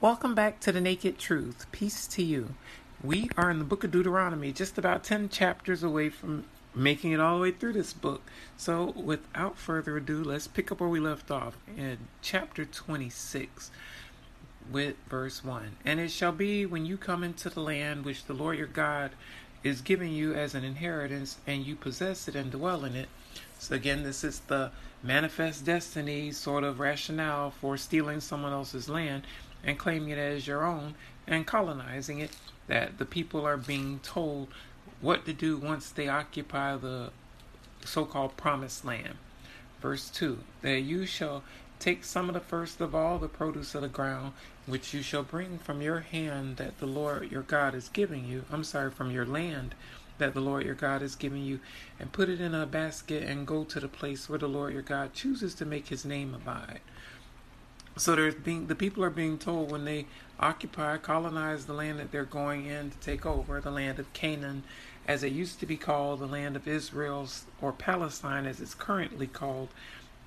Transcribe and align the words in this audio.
Welcome 0.00 0.36
back 0.36 0.60
to 0.60 0.70
the 0.70 0.80
Naked 0.80 1.18
Truth. 1.18 1.66
Peace 1.72 2.06
to 2.06 2.22
you. 2.22 2.54
We 3.02 3.30
are 3.36 3.50
in 3.50 3.58
the 3.58 3.64
book 3.64 3.82
of 3.82 3.90
Deuteronomy, 3.90 4.52
just 4.52 4.78
about 4.78 5.02
10 5.02 5.28
chapters 5.28 5.82
away 5.82 6.08
from 6.08 6.44
making 6.72 7.10
it 7.10 7.18
all 7.18 7.34
the 7.34 7.42
way 7.42 7.50
through 7.50 7.72
this 7.72 7.94
book. 7.94 8.22
So, 8.56 8.92
without 8.94 9.58
further 9.58 9.96
ado, 9.96 10.22
let's 10.22 10.46
pick 10.46 10.70
up 10.70 10.78
where 10.78 10.88
we 10.88 11.00
left 11.00 11.32
off 11.32 11.56
in 11.76 11.98
chapter 12.22 12.64
26 12.64 13.72
with 14.70 14.94
verse 15.08 15.42
1. 15.42 15.78
And 15.84 15.98
it 15.98 16.12
shall 16.12 16.30
be 16.30 16.64
when 16.64 16.86
you 16.86 16.96
come 16.96 17.24
into 17.24 17.50
the 17.50 17.58
land 17.58 18.04
which 18.04 18.26
the 18.26 18.34
Lord 18.34 18.56
your 18.56 18.68
God 18.68 19.10
is 19.64 19.80
giving 19.80 20.12
you 20.12 20.32
as 20.32 20.54
an 20.54 20.62
inheritance, 20.62 21.38
and 21.44 21.66
you 21.66 21.74
possess 21.74 22.28
it 22.28 22.36
and 22.36 22.52
dwell 22.52 22.84
in 22.84 22.94
it. 22.94 23.08
So, 23.58 23.74
again, 23.74 24.04
this 24.04 24.22
is 24.22 24.38
the 24.46 24.70
manifest 25.02 25.64
destiny 25.64 26.30
sort 26.30 26.62
of 26.62 26.78
rationale 26.78 27.50
for 27.50 27.76
stealing 27.76 28.20
someone 28.20 28.52
else's 28.52 28.88
land 28.88 29.24
and 29.64 29.78
claiming 29.78 30.10
it 30.10 30.18
as 30.18 30.46
your 30.46 30.64
own 30.64 30.94
and 31.26 31.46
colonizing 31.46 32.18
it, 32.18 32.30
that 32.66 32.98
the 32.98 33.04
people 33.04 33.46
are 33.46 33.56
being 33.56 34.00
told 34.00 34.48
what 35.00 35.24
to 35.24 35.32
do 35.32 35.56
once 35.56 35.90
they 35.90 36.08
occupy 36.08 36.76
the 36.76 37.10
so 37.84 38.04
called 38.04 38.36
promised 38.36 38.84
land. 38.84 39.14
Verse 39.80 40.10
2 40.10 40.38
That 40.62 40.80
you 40.80 41.06
shall 41.06 41.42
take 41.78 42.04
some 42.04 42.28
of 42.28 42.34
the 42.34 42.40
first 42.40 42.80
of 42.80 42.94
all 42.94 43.18
the 43.18 43.28
produce 43.28 43.74
of 43.74 43.82
the 43.82 43.88
ground, 43.88 44.32
which 44.66 44.92
you 44.92 45.02
shall 45.02 45.22
bring 45.22 45.58
from 45.58 45.80
your 45.80 46.00
hand 46.00 46.56
that 46.56 46.78
the 46.78 46.86
Lord 46.86 47.30
your 47.30 47.42
God 47.42 47.74
is 47.74 47.88
giving 47.88 48.26
you. 48.26 48.44
I'm 48.50 48.64
sorry, 48.64 48.90
from 48.90 49.10
your 49.10 49.26
land 49.26 49.74
that 50.18 50.34
the 50.34 50.40
Lord 50.40 50.64
your 50.64 50.74
God 50.74 51.00
is 51.00 51.14
giving 51.14 51.44
you, 51.44 51.60
and 52.00 52.10
put 52.10 52.28
it 52.28 52.40
in 52.40 52.54
a 52.54 52.66
basket 52.66 53.22
and 53.22 53.46
go 53.46 53.62
to 53.64 53.78
the 53.78 53.88
place 53.88 54.28
where 54.28 54.38
the 54.38 54.48
Lord 54.48 54.72
your 54.72 54.82
God 54.82 55.14
chooses 55.14 55.54
to 55.54 55.64
make 55.64 55.88
his 55.88 56.04
name 56.04 56.34
abide. 56.34 56.80
So 57.98 58.14
there's 58.14 58.34
being 58.34 58.68
the 58.68 58.74
people 58.74 59.02
are 59.04 59.10
being 59.10 59.38
told 59.38 59.72
when 59.72 59.84
they 59.84 60.06
occupy, 60.38 60.96
colonize 60.98 61.66
the 61.66 61.72
land 61.72 61.98
that 61.98 62.12
they're 62.12 62.24
going 62.24 62.66
in 62.66 62.90
to 62.90 62.98
take 62.98 63.26
over, 63.26 63.60
the 63.60 63.70
land 63.70 63.98
of 63.98 64.12
Canaan, 64.12 64.62
as 65.06 65.24
it 65.24 65.32
used 65.32 65.58
to 65.60 65.66
be 65.66 65.76
called, 65.76 66.20
the 66.20 66.26
land 66.26 66.54
of 66.54 66.68
Israel 66.68 67.26
or 67.60 67.72
Palestine 67.72 68.46
as 68.46 68.60
it's 68.60 68.74
currently 68.74 69.26
called. 69.26 69.68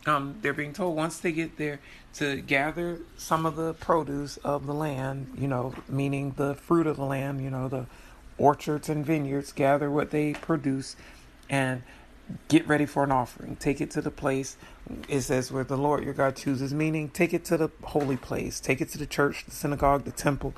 Um, 0.05 0.35
they're 0.41 0.53
being 0.53 0.73
told 0.73 0.97
once 0.97 1.19
they 1.19 1.31
get 1.31 1.57
there 1.57 1.79
to 2.15 2.41
gather 2.41 2.99
some 3.17 3.45
of 3.45 3.55
the 3.55 3.73
produce 3.75 4.37
of 4.37 4.65
the 4.65 4.73
land, 4.73 5.35
you 5.37 5.47
know, 5.47 5.75
meaning 5.87 6.33
the 6.35 6.55
fruit 6.55 6.87
of 6.87 6.97
the 6.97 7.05
land, 7.05 7.41
you 7.41 7.51
know, 7.51 7.67
the 7.67 7.85
orchards 8.37 8.89
and 8.89 9.05
vineyards, 9.05 9.53
gather 9.53 9.91
what 9.91 10.09
they 10.09 10.33
produce 10.33 10.95
and 11.49 11.83
get 12.47 12.67
ready 12.67 12.85
for 12.85 13.03
an 13.03 13.11
offering. 13.11 13.55
Take 13.55 13.81
it 13.81 13.91
to 13.91 14.01
the 14.01 14.11
place, 14.11 14.57
it 15.07 15.21
says, 15.21 15.51
where 15.51 15.63
the 15.63 15.77
Lord 15.77 16.03
your 16.03 16.13
God 16.13 16.35
chooses, 16.35 16.73
meaning 16.73 17.09
take 17.09 17.33
it 17.33 17.45
to 17.45 17.57
the 17.57 17.69
holy 17.83 18.17
place, 18.17 18.59
take 18.59 18.81
it 18.81 18.89
to 18.89 18.97
the 18.97 19.05
church, 19.05 19.45
the 19.45 19.51
synagogue, 19.51 20.05
the 20.05 20.11
temple, 20.11 20.53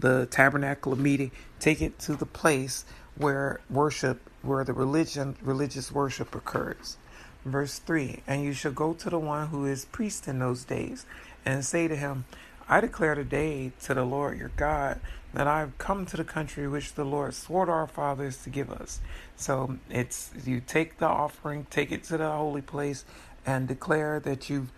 the 0.00 0.26
tabernacle 0.26 0.92
of 0.92 0.98
meeting, 0.98 1.30
take 1.60 1.80
it 1.80 1.98
to 2.00 2.14
the 2.14 2.26
place 2.26 2.84
where 3.16 3.60
worship, 3.70 4.30
where 4.42 4.64
the 4.64 4.72
religion, 4.72 5.36
religious 5.42 5.92
worship 5.92 6.34
occurs. 6.34 6.96
Verse 7.44 7.78
3 7.78 8.22
And 8.26 8.42
you 8.42 8.52
shall 8.52 8.72
go 8.72 8.94
to 8.94 9.10
the 9.10 9.18
one 9.18 9.48
who 9.48 9.66
is 9.66 9.84
priest 9.84 10.26
in 10.28 10.38
those 10.38 10.64
days, 10.64 11.06
and 11.44 11.64
say 11.64 11.88
to 11.88 11.96
him, 11.96 12.24
I 12.68 12.80
declare 12.80 13.14
today 13.14 13.72
to 13.82 13.94
the 13.94 14.04
Lord 14.04 14.38
your 14.38 14.50
God 14.56 15.00
that 15.34 15.46
I've 15.46 15.76
come 15.76 16.06
to 16.06 16.16
the 16.16 16.24
country 16.24 16.66
which 16.66 16.94
the 16.94 17.04
Lord 17.04 17.34
swore 17.34 17.66
to 17.66 17.72
our 17.72 17.86
fathers 17.86 18.38
to 18.44 18.50
give 18.50 18.70
us. 18.70 19.00
So 19.36 19.78
it's 19.90 20.30
you 20.44 20.60
take 20.60 20.98
the 20.98 21.06
offering, 21.06 21.66
take 21.68 21.92
it 21.92 22.04
to 22.04 22.16
the 22.16 22.30
holy 22.30 22.62
place, 22.62 23.04
and 23.44 23.68
declare 23.68 24.18
that 24.20 24.48
you 24.48 24.68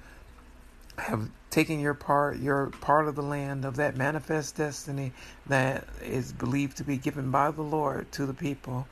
have 0.98 1.28
taken 1.50 1.78
your 1.78 1.94
part, 1.94 2.38
your 2.38 2.68
part 2.80 3.06
of 3.06 3.14
the 3.14 3.22
land 3.22 3.64
of 3.64 3.76
that 3.76 3.96
manifest 3.96 4.56
destiny 4.56 5.12
that 5.46 5.86
is 6.02 6.32
believed 6.32 6.78
to 6.78 6.84
be 6.84 6.96
given 6.96 7.30
by 7.30 7.50
the 7.50 7.62
Lord 7.62 8.10
to 8.12 8.26
the 8.26 8.34
people. 8.34 8.88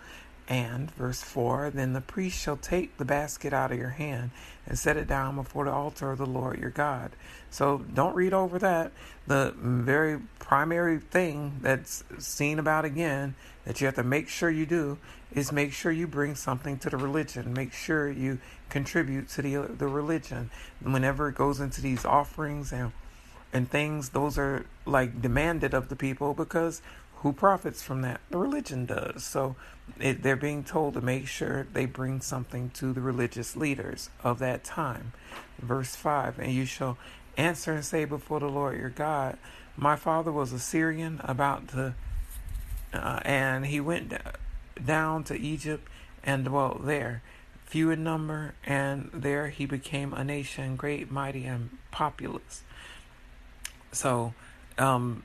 And, 0.48 0.90
verse 0.90 1.22
4 1.22 1.70
Then 1.70 1.94
the 1.94 2.00
priest 2.00 2.38
shall 2.38 2.56
take 2.56 2.98
the 2.98 3.04
basket 3.04 3.52
out 3.52 3.72
of 3.72 3.78
your 3.78 3.90
hand 3.90 4.30
and 4.66 4.78
set 4.78 4.96
it 4.96 5.06
down 5.06 5.36
before 5.36 5.64
the 5.64 5.72
altar 5.72 6.10
of 6.10 6.18
the 6.18 6.26
Lord 6.26 6.58
your 6.58 6.70
God. 6.70 7.12
So 7.50 7.78
don't 7.78 8.14
read 8.14 8.34
over 8.34 8.58
that. 8.58 8.92
The 9.26 9.54
very 9.56 10.20
primary 10.38 10.98
thing 10.98 11.60
that's 11.62 12.04
seen 12.18 12.58
about 12.58 12.84
again 12.84 13.34
that 13.64 13.80
you 13.80 13.86
have 13.86 13.94
to 13.94 14.02
make 14.02 14.28
sure 14.28 14.50
you 14.50 14.66
do 14.66 14.98
is 15.32 15.50
make 15.50 15.72
sure 15.72 15.90
you 15.90 16.06
bring 16.06 16.34
something 16.34 16.78
to 16.78 16.90
the 16.90 16.96
religion. 16.96 17.52
Make 17.54 17.72
sure 17.72 18.10
you 18.10 18.38
contribute 18.68 19.28
to 19.30 19.42
the 19.42 19.56
the 19.56 19.88
religion. 19.88 20.50
Whenever 20.80 21.28
it 21.28 21.34
goes 21.34 21.60
into 21.60 21.80
these 21.80 22.04
offerings 22.04 22.72
and 22.72 22.92
and 23.52 23.70
things, 23.70 24.10
those 24.10 24.36
are 24.36 24.66
like 24.84 25.22
demanded 25.22 25.74
of 25.74 25.88
the 25.88 25.96
people 25.96 26.34
because 26.34 26.82
who 27.24 27.32
profits 27.32 27.82
from 27.82 28.02
that? 28.02 28.20
The 28.28 28.36
religion 28.36 28.84
does. 28.84 29.24
So 29.24 29.56
it, 29.98 30.22
they're 30.22 30.36
being 30.36 30.62
told 30.62 30.92
to 30.92 31.00
make 31.00 31.26
sure 31.26 31.66
they 31.72 31.86
bring 31.86 32.20
something 32.20 32.68
to 32.74 32.92
the 32.92 33.00
religious 33.00 33.56
leaders 33.56 34.10
of 34.22 34.38
that 34.40 34.62
time. 34.62 35.14
Verse 35.58 35.96
5 35.96 36.38
And 36.38 36.52
you 36.52 36.66
shall 36.66 36.98
answer 37.38 37.72
and 37.72 37.82
say 37.82 38.04
before 38.04 38.40
the 38.40 38.48
Lord 38.50 38.78
your 38.78 38.90
God, 38.90 39.38
My 39.74 39.96
father 39.96 40.30
was 40.30 40.52
a 40.52 40.58
Syrian 40.58 41.18
about 41.24 41.68
to, 41.68 41.94
uh, 42.92 43.20
and 43.24 43.64
he 43.64 43.80
went 43.80 44.12
down 44.84 45.24
to 45.24 45.34
Egypt 45.34 45.88
and 46.22 46.44
dwelt 46.44 46.84
there, 46.84 47.22
few 47.64 47.90
in 47.90 48.04
number, 48.04 48.52
and 48.66 49.08
there 49.14 49.48
he 49.48 49.64
became 49.64 50.12
a 50.12 50.24
nation 50.24 50.76
great, 50.76 51.10
mighty, 51.10 51.46
and 51.46 51.70
populous. 51.90 52.60
So, 53.92 54.34
um, 54.76 55.22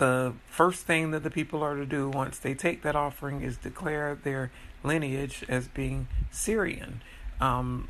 the 0.00 0.32
first 0.48 0.86
thing 0.86 1.10
that 1.10 1.22
the 1.22 1.30
people 1.30 1.62
are 1.62 1.76
to 1.76 1.84
do 1.84 2.08
once 2.08 2.38
they 2.38 2.54
take 2.54 2.82
that 2.82 2.96
offering 2.96 3.42
is 3.42 3.58
declare 3.58 4.14
their 4.14 4.50
lineage 4.82 5.44
as 5.46 5.68
being 5.68 6.08
Syrian. 6.30 7.02
Um, 7.38 7.88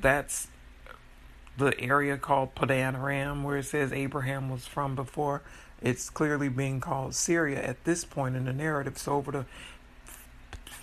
that's 0.00 0.48
the 1.56 1.80
area 1.80 2.18
called 2.18 2.56
Padan 2.56 2.96
Aram, 2.96 3.44
where 3.44 3.56
it 3.56 3.66
says 3.66 3.92
Abraham 3.92 4.50
was 4.50 4.66
from 4.66 4.96
before. 4.96 5.42
It's 5.80 6.10
clearly 6.10 6.48
being 6.48 6.80
called 6.80 7.14
Syria 7.14 7.62
at 7.62 7.84
this 7.84 8.04
point 8.04 8.34
in 8.34 8.44
the 8.44 8.52
narrative. 8.52 8.98
So 8.98 9.12
over 9.12 9.30
the 9.30 9.46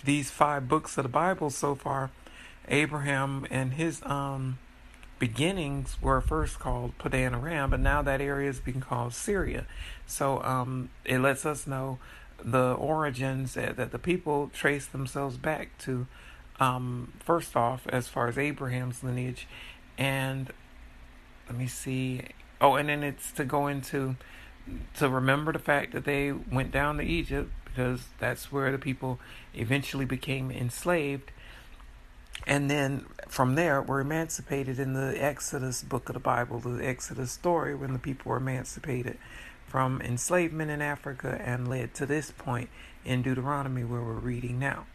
these 0.04 0.30
five 0.30 0.68
books 0.68 0.96
of 0.96 1.02
the 1.02 1.08
Bible 1.10 1.50
so 1.50 1.74
far, 1.74 2.10
Abraham 2.68 3.46
and 3.50 3.74
his 3.74 4.02
um, 4.04 4.58
beginnings 5.18 5.96
were 6.00 6.20
first 6.20 6.58
called 6.58 6.96
Padan 6.98 7.34
Aram, 7.34 7.70
but 7.70 7.80
now 7.80 8.02
that 8.02 8.20
area 8.20 8.50
is 8.50 8.60
being 8.60 8.80
called 8.80 9.14
Syria. 9.14 9.66
So 10.06 10.42
um, 10.42 10.90
it 11.04 11.18
lets 11.18 11.46
us 11.46 11.66
know 11.66 11.98
the 12.42 12.72
origins 12.74 13.54
that, 13.54 13.76
that 13.76 13.92
the 13.92 13.98
people 13.98 14.50
trace 14.52 14.86
themselves 14.86 15.36
back 15.36 15.76
to. 15.78 16.06
Um, 16.58 17.12
first 17.18 17.56
off, 17.56 17.86
as 17.88 18.08
far 18.08 18.28
as 18.28 18.38
Abraham's 18.38 19.02
lineage, 19.02 19.46
and 19.98 20.52
let 21.48 21.58
me 21.58 21.66
see. 21.66 22.22
Oh, 22.60 22.76
and 22.76 22.88
then 22.88 23.02
it's 23.02 23.30
to 23.32 23.44
go 23.44 23.66
into 23.66 24.16
to 24.96 25.08
remember 25.08 25.52
the 25.52 25.58
fact 25.58 25.92
that 25.92 26.04
they 26.04 26.32
went 26.32 26.72
down 26.72 26.96
to 26.96 27.02
Egypt 27.02 27.50
because 27.64 28.06
that's 28.18 28.50
where 28.50 28.72
the 28.72 28.78
people 28.78 29.20
eventually 29.54 30.06
became 30.06 30.50
enslaved 30.50 31.30
and 32.44 32.70
then 32.70 33.06
from 33.28 33.54
there, 33.54 33.82
we're 33.82 34.00
emancipated 34.00 34.78
in 34.78 34.92
the 34.92 35.14
Exodus 35.22 35.82
book 35.82 36.08
of 36.08 36.14
the 36.14 36.20
Bible, 36.20 36.58
the 36.58 36.86
Exodus 36.86 37.32
story, 37.32 37.74
when 37.74 37.92
the 37.92 37.98
people 37.98 38.30
were 38.30 38.36
emancipated 38.36 39.18
from 39.66 40.00
enslavement 40.00 40.70
in 40.70 40.80
Africa 40.80 41.40
and 41.44 41.68
led 41.68 41.92
to 41.94 42.06
this 42.06 42.30
point 42.30 42.68
in 43.04 43.22
Deuteronomy 43.22 43.84
where 43.84 44.00
we're 44.00 44.14
reading 44.14 44.58
now. 44.58 44.86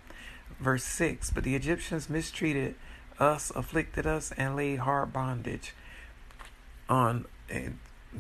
Verse 0.60 0.84
6 0.84 1.32
But 1.32 1.44
the 1.44 1.56
Egyptians 1.56 2.10
mistreated 2.10 2.76
us, 3.20 3.52
afflicted 3.56 4.08
us, 4.08 4.32
and 4.38 4.56
laid 4.56 4.80
hard 4.80 5.12
bondage 5.12 5.74
on. 6.90 7.26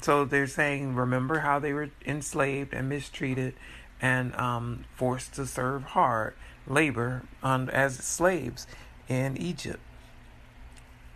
So 0.01 0.25
they're 0.25 0.47
saying, 0.47 0.95
remember 0.95 1.39
how 1.39 1.59
they 1.59 1.73
were 1.73 1.89
enslaved 2.05 2.73
and 2.73 2.89
mistreated 2.89 3.53
and 4.01 4.35
um, 4.35 4.85
forced 4.95 5.35
to 5.35 5.45
serve 5.45 5.83
hard 5.83 6.33
labor 6.67 7.23
on, 7.43 7.69
as 7.69 7.95
slaves 7.97 8.67
in 9.07 9.37
Egypt. 9.37 9.79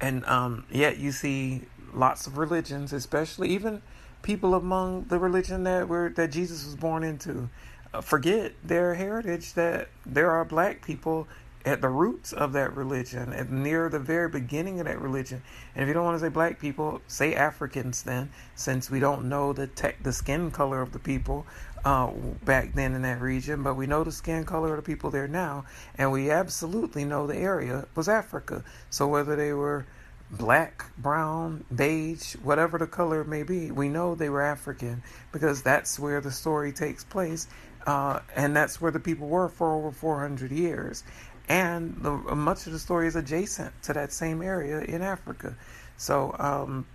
And 0.01 0.25
um, 0.25 0.65
yet 0.71 0.97
you 0.97 1.11
see 1.11 1.63
lots 1.93 2.27
of 2.27 2.37
religions, 2.37 2.93
especially 2.93 3.49
even 3.49 3.81
people 4.21 4.55
among 4.55 5.05
the 5.05 5.19
religion 5.19 5.63
that 5.63 5.87
were 5.87 6.09
that 6.15 6.31
Jesus 6.31 6.65
was 6.65 6.75
born 6.75 7.03
into, 7.03 7.49
uh, 7.93 8.01
forget 8.01 8.53
their 8.63 8.95
heritage. 8.95 9.53
That 9.53 9.89
there 10.05 10.31
are 10.31 10.43
black 10.43 10.85
people 10.85 11.27
at 11.65 11.81
the 11.81 11.89
roots 11.89 12.31
of 12.31 12.53
that 12.53 12.75
religion, 12.75 13.33
and 13.33 13.63
near 13.63 13.89
the 13.89 14.00
very 14.00 14.29
beginning 14.29 14.79
of 14.79 14.85
that 14.85 15.01
religion. 15.01 15.41
And 15.73 15.83
if 15.83 15.88
you 15.88 15.94
don't 15.94 16.06
want 16.06 16.15
to 16.15 16.25
say 16.25 16.29
black 16.29 16.59
people, 16.59 17.01
say 17.07 17.33
Africans 17.33 18.03
then, 18.03 18.29
since 18.53 18.91
we 18.91 19.00
don't 19.00 19.27
know 19.27 19.51
the 19.51 19.67
tech, 19.67 20.01
the 20.03 20.13
skin 20.13 20.51
color 20.51 20.81
of 20.81 20.91
the 20.91 21.00
people 21.00 21.45
uh, 21.83 22.12
back 22.45 22.73
then 22.73 22.94
in 22.94 23.01
that 23.01 23.19
region, 23.19 23.63
but 23.63 23.75
we 23.75 23.88
know 23.88 24.03
the 24.03 24.12
skin 24.12 24.44
color 24.44 24.71
of 24.71 24.77
the 24.77 24.83
people 24.83 25.09
there 25.09 25.27
now, 25.27 25.65
and 25.97 26.12
we 26.12 26.29
absolutely 26.29 27.03
know 27.03 27.25
the 27.25 27.38
area 27.38 27.88
was 27.95 28.07
Africa. 28.07 28.63
So 28.91 29.07
whether 29.07 29.35
they 29.35 29.53
were 29.53 29.85
black, 30.31 30.85
brown, 30.97 31.65
beige, 31.73 32.33
whatever 32.38 32.77
the 32.77 32.88
color 32.88 33.23
may 33.23 33.44
be. 33.44 33.71
We 33.71 33.89
know 33.89 34.15
they 34.15 34.29
were 34.29 34.41
African 34.41 35.03
because 35.31 35.62
that's 35.62 36.00
where 36.00 36.21
the 36.21 36.31
story 36.31 36.71
takes 36.71 37.03
place, 37.03 37.47
uh, 37.85 38.19
and 38.35 38.56
that's 38.56 38.81
where 38.81 38.91
the 38.91 39.00
people 39.00 39.27
were 39.27 39.50
for 39.50 39.75
over 39.75 39.91
400 39.91 40.51
years. 40.51 41.03
And 41.47 41.97
the, 42.01 42.12
much 42.12 42.65
of 42.65 42.74
the 42.74 42.80
story 42.80 43.07
is 43.07 43.15
adjacent 43.15 43.83
to 43.83 43.94
that 43.94 44.12
same 44.12 44.42
area 44.42 44.81
in 44.81 45.01
Africa. 45.01 45.56
So 45.97 46.36
um, 46.39 46.88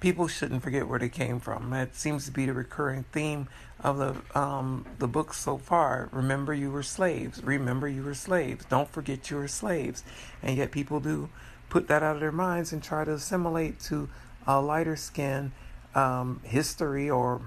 people 0.00 0.28
shouldn't 0.28 0.62
forget 0.62 0.86
where 0.86 0.98
they 0.98 1.08
came 1.08 1.40
from. 1.40 1.70
That 1.70 1.96
seems 1.96 2.26
to 2.26 2.30
be 2.30 2.46
the 2.46 2.52
recurring 2.52 3.04
theme 3.12 3.48
of 3.80 3.98
the 3.98 4.38
um, 4.38 4.86
the 4.98 5.08
book 5.08 5.34
so 5.34 5.58
far. 5.58 6.08
Remember, 6.12 6.54
you 6.54 6.70
were 6.70 6.82
slaves. 6.82 7.42
Remember, 7.42 7.88
you 7.88 8.02
were 8.02 8.14
slaves. 8.14 8.64
Don't 8.66 8.88
forget 8.88 9.30
you 9.30 9.36
were 9.38 9.48
slaves. 9.48 10.04
And 10.42 10.56
yet, 10.56 10.70
people 10.70 11.00
do 11.00 11.28
put 11.68 11.88
that 11.88 12.02
out 12.02 12.14
of 12.14 12.20
their 12.20 12.32
minds 12.32 12.72
and 12.72 12.82
try 12.82 13.04
to 13.04 13.12
assimilate 13.14 13.80
to 13.80 14.08
a 14.46 14.60
lighter 14.60 14.96
skin 14.96 15.52
um, 15.94 16.40
history 16.44 17.10
or 17.10 17.40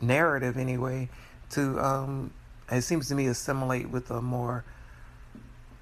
narrative 0.00 0.56
anyway. 0.56 1.08
To 1.50 1.80
um, 1.80 2.32
it 2.70 2.82
seems 2.82 3.08
to 3.08 3.14
me 3.14 3.26
assimilate 3.26 3.90
with 3.90 4.10
a 4.10 4.20
more 4.20 4.64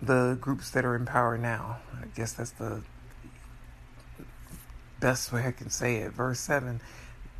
the 0.02 0.36
groups 0.40 0.70
that 0.70 0.84
are 0.84 0.96
in 0.96 1.06
power 1.06 1.38
now. 1.38 1.78
I 1.94 2.06
guess 2.14 2.32
that's 2.32 2.50
the 2.50 2.82
best 5.00 5.32
way 5.32 5.46
I 5.46 5.52
can 5.52 5.70
say 5.70 5.96
it. 5.96 6.12
Verse 6.12 6.40
7 6.40 6.80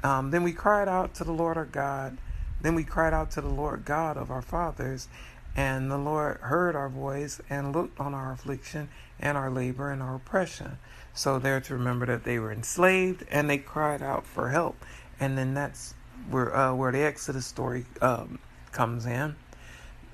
um, 0.04 0.30
Then 0.30 0.42
we 0.44 0.52
cried 0.52 0.88
out 0.88 1.14
to 1.14 1.24
the 1.24 1.32
Lord 1.32 1.56
our 1.56 1.64
God. 1.64 2.18
Then 2.60 2.74
we 2.76 2.84
cried 2.84 3.12
out 3.12 3.32
to 3.32 3.40
the 3.40 3.48
Lord 3.48 3.84
God 3.84 4.16
of 4.16 4.30
our 4.30 4.42
fathers, 4.42 5.08
and 5.56 5.90
the 5.90 5.98
Lord 5.98 6.38
heard 6.38 6.76
our 6.76 6.88
voice 6.88 7.40
and 7.50 7.74
looked 7.74 7.98
on 7.98 8.14
our 8.14 8.32
affliction 8.32 8.88
and 9.18 9.36
our 9.36 9.50
labor 9.50 9.90
and 9.90 10.00
our 10.00 10.14
oppression. 10.14 10.78
So 11.12 11.38
they're 11.38 11.60
to 11.60 11.74
remember 11.74 12.06
that 12.06 12.24
they 12.24 12.38
were 12.38 12.52
enslaved 12.52 13.24
and 13.30 13.50
they 13.50 13.58
cried 13.58 14.02
out 14.02 14.26
for 14.26 14.50
help. 14.50 14.84
And 15.20 15.36
then 15.36 15.54
that's 15.54 15.94
where 16.30 16.54
uh, 16.56 16.74
where 16.74 16.92
the 16.92 17.02
Exodus 17.02 17.46
story 17.46 17.84
um, 18.00 18.38
comes 18.70 19.04
in. 19.06 19.36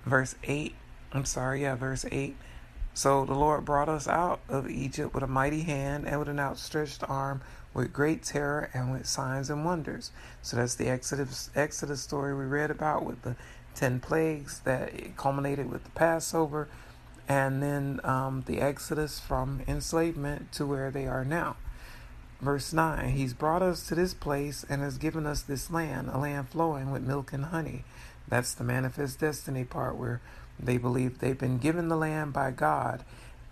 Verse 0.05 0.35
8. 0.43 0.75
I'm 1.13 1.25
sorry, 1.25 1.63
yeah, 1.63 1.75
verse 1.75 2.05
8. 2.11 2.37
So 2.93 3.25
the 3.25 3.35
Lord 3.35 3.65
brought 3.65 3.89
us 3.89 4.09
out 4.09 4.41
of 4.49 4.69
Egypt 4.69 5.15
with 5.15 5.23
a 5.23 5.29
mighty 5.29 5.63
hand 5.63 6.07
and 6.07 6.19
with 6.19 6.29
an 6.29 6.41
outstretched 6.41 7.03
arm, 7.09 7.41
with 7.73 7.93
great 7.93 8.25
terror 8.25 8.71
and 8.75 8.93
with 8.93 9.07
signs 9.07 9.51
and 9.51 9.65
wonders. 9.65 10.11
So 10.43 10.57
that's 10.57 10.75
the 10.75 10.89
Exodus 10.89 11.49
Exodus 11.55 12.01
story 12.03 12.35
we 12.35 12.45
read 12.45 12.71
about 12.71 13.05
with 13.05 13.23
the 13.23 13.37
ten 13.75 14.01
plagues 14.01 14.61
that 14.61 15.17
culminated 15.17 15.71
with 15.71 15.85
the 15.85 15.91
Passover, 15.91 16.69
and 17.29 17.63
then 17.63 18.01
um, 18.05 18.43
the 18.47 18.61
Exodus 18.61 19.21
from 19.21 19.63
enslavement 19.69 20.51
to 20.53 20.67
where 20.67 20.91
they 20.91 21.07
are 21.07 21.25
now. 21.25 21.57
Verse 22.41 22.73
9 22.73 23.11
He's 23.11 23.33
brought 23.33 23.63
us 23.63 23.87
to 23.89 23.95
this 23.95 24.13
place 24.13 24.65
and 24.69 24.83
has 24.83 24.99
given 24.99 25.27
us 25.27 25.43
this 25.43 25.71
land, 25.71 26.09
a 26.13 26.19
land 26.19 26.49
flowing 26.49 26.91
with 26.91 27.03
milk 27.03 27.33
and 27.33 27.47
honey. 27.47 27.85
That's 28.27 28.55
the 28.55 28.65
manifest 28.65 29.21
destiny 29.21 29.65
part 29.65 29.97
where 29.97 30.21
they 30.61 30.77
believe 30.77 31.19
they've 31.19 31.39
been 31.39 31.59
given 31.59 31.89
the 31.89 31.97
land 31.97 32.33
by 32.33 32.51
God. 32.51 33.05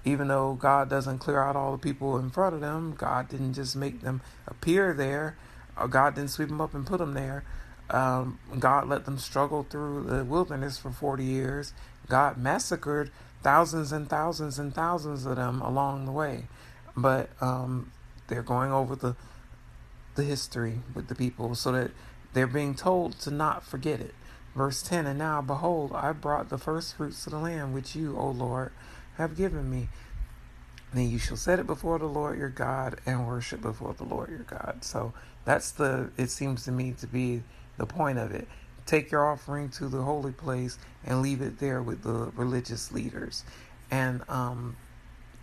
Even 0.05 0.29
though 0.29 0.55
God 0.55 0.89
doesn't 0.89 1.19
clear 1.19 1.43
out 1.43 1.57
all 1.57 1.73
the 1.73 1.79
people 1.79 2.17
in 2.19 2.31
front 2.31 2.55
of 2.55 2.61
them, 2.61 2.95
God 2.97 3.29
didn't 3.29 3.55
just 3.55 3.75
make 3.75 4.03
them 4.03 4.21
appear 4.47 4.93
there, 4.93 5.37
or 5.77 5.89
God 5.89 6.15
didn't 6.15 6.31
sweep 6.31 6.49
them 6.49 6.61
up 6.61 6.75
and 6.75 6.87
put 6.87 6.99
them 6.99 7.15
there. 7.15 7.45
Um, 7.91 8.39
God 8.59 8.89
let 8.89 9.05
them 9.05 9.19
struggle 9.19 9.67
through 9.69 10.05
the 10.05 10.25
wilderness 10.25 10.79
for 10.79 10.91
40 10.91 11.25
years. 11.25 11.73
God 12.09 12.39
massacred 12.39 13.11
thousands 13.43 13.93
and 13.93 14.09
thousands 14.09 14.59
and 14.59 14.75
thousands 14.75 15.27
of 15.27 15.37
them 15.37 15.61
along 15.61 16.05
the 16.05 16.13
way. 16.13 16.47
But 16.97 17.31
um, 17.41 17.93
they're 18.29 18.43
going 18.43 18.73
over 18.73 18.97
the 18.97 19.17
the 20.17 20.25
history 20.25 20.81
with 20.95 21.09
the 21.09 21.15
people 21.15 21.55
so 21.55 21.71
that 21.73 21.91
they're 22.33 22.47
being 22.47 22.75
told 22.75 23.19
to 23.21 23.31
not 23.31 23.63
forget 23.65 24.01
it. 24.01 24.15
Verse 24.57 24.83
10 24.83 25.07
And 25.07 25.19
now, 25.19 25.43
behold, 25.43 25.93
I 25.95 26.13
brought 26.13 26.49
the 26.49 26.59
first 26.59 26.97
fruits 26.97 27.27
of 27.27 27.33
the 27.33 27.39
land 27.39 27.75
which 27.75 27.95
you, 27.95 28.17
O 28.17 28.31
Lord, 28.31 28.73
have 29.19 29.37
given 29.37 29.71
me. 29.71 29.89
Then 30.95 31.11
you 31.11 31.19
shall 31.19 31.37
set 31.37 31.59
it 31.59 31.67
before 31.67 31.99
the 31.99 32.07
Lord 32.07 32.39
your 32.39 32.49
God 32.49 32.99
and 33.05 33.27
worship 33.27 33.61
before 33.61 33.93
the 33.93 34.05
Lord 34.05 34.31
your 34.31 34.39
God. 34.41 34.79
So 34.81 35.13
that's 35.45 35.73
the, 35.73 36.11
it 36.17 36.31
seems 36.31 36.65
to 36.65 36.73
me 36.73 36.93
to 36.93 37.07
be 37.07 37.43
the 37.77 37.85
point 37.85 38.19
of 38.19 38.33
it. 38.33 38.49
Take 38.87 39.11
your 39.11 39.29
offering 39.31 39.69
to 39.71 39.89
the 39.89 40.03
holy 40.03 40.33
place 40.33 40.79
and 41.05 41.21
leave 41.21 41.43
it 41.43 41.59
there 41.59 41.83
with 41.83 42.03
the 42.03 42.33
religious 42.35 42.93
leaders. 42.93 43.45
And, 43.91 44.23
um, 44.29 44.77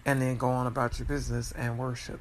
and 0.05 0.21
then 0.21 0.37
go 0.37 0.49
on 0.49 0.65
about 0.65 0.97
your 0.97 1.05
business 1.07 1.51
and 1.51 1.77
worship. 1.77 2.19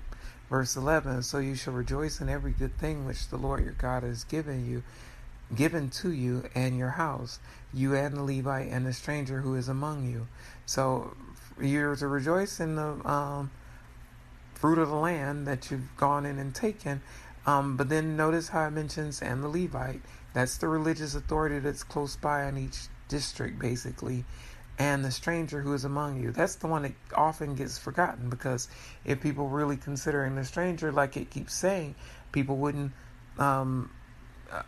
Verse 0.50 0.76
11 0.76 1.22
So 1.22 1.38
you 1.38 1.54
shall 1.54 1.72
rejoice 1.72 2.20
in 2.20 2.28
every 2.28 2.52
good 2.52 2.76
thing 2.76 3.06
which 3.06 3.28
the 3.28 3.38
Lord 3.38 3.64
your 3.64 3.72
God 3.72 4.02
has 4.02 4.24
given 4.24 4.68
you 4.68 4.82
given 5.54 5.90
to 5.90 6.10
you 6.12 6.44
and 6.54 6.78
your 6.78 6.90
house, 6.90 7.38
you 7.72 7.94
and 7.94 8.16
the 8.16 8.22
Levite 8.22 8.68
and 8.68 8.86
the 8.86 8.92
stranger 8.92 9.40
who 9.40 9.54
is 9.54 9.68
among 9.68 10.08
you. 10.08 10.26
So 10.66 11.14
you're 11.60 11.96
to 11.96 12.06
rejoice 12.06 12.60
in 12.60 12.76
the 12.76 13.08
um, 13.08 13.50
fruit 14.54 14.78
of 14.78 14.88
the 14.88 14.96
land 14.96 15.46
that 15.46 15.70
you've 15.70 15.96
gone 15.96 16.24
in 16.24 16.38
and 16.38 16.54
taken. 16.54 17.02
Um, 17.46 17.76
but 17.76 17.88
then 17.88 18.16
notice 18.16 18.48
how 18.48 18.66
it 18.66 18.70
mentions 18.70 19.20
and 19.20 19.42
the 19.42 19.48
Levite. 19.48 20.00
That's 20.32 20.58
the 20.58 20.68
religious 20.68 21.14
authority 21.14 21.58
that's 21.58 21.82
close 21.82 22.16
by 22.16 22.46
in 22.46 22.56
each 22.56 22.86
district, 23.08 23.58
basically. 23.58 24.24
And 24.78 25.04
the 25.04 25.10
stranger 25.10 25.60
who 25.60 25.74
is 25.74 25.84
among 25.84 26.22
you. 26.22 26.30
That's 26.30 26.54
the 26.54 26.66
one 26.66 26.82
that 26.82 26.94
often 27.14 27.54
gets 27.54 27.76
forgotten 27.76 28.30
because 28.30 28.68
if 29.04 29.20
people 29.20 29.48
really 29.48 29.76
considering 29.76 30.34
the 30.34 30.44
stranger, 30.44 30.90
like 30.90 31.16
it 31.16 31.30
keeps 31.30 31.54
saying, 31.54 31.94
people 32.32 32.56
wouldn't 32.56 32.92
um, 33.38 33.90